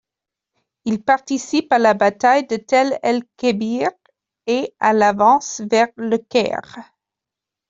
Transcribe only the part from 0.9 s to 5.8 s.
participe à la bataille de Tel el-Kebir et à l'avance